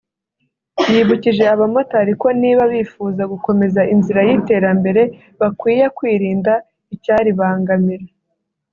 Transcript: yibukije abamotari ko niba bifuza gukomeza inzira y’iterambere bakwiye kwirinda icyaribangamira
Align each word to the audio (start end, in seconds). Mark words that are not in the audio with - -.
yibukije 0.93 1.43
abamotari 1.53 2.13
ko 2.21 2.27
niba 2.41 2.63
bifuza 2.73 3.23
gukomeza 3.33 3.81
inzira 3.93 4.19
y’iterambere 4.27 5.01
bakwiye 5.39 5.85
kwirinda 5.97 6.53
icyaribangamira 6.95 8.05